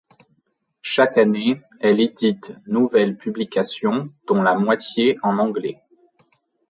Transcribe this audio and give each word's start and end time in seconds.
Chaque 0.81 1.19
année, 1.19 1.61
elle 1.79 2.01
édite 2.01 2.55
nouvelles 2.65 3.15
publications 3.17 4.11
dont 4.25 4.41
la 4.41 4.55
moitié 4.55 5.19
en 5.21 5.37
anglais. 5.37 5.79